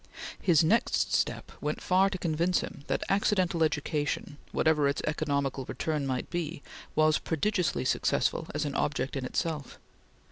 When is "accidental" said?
3.07-3.63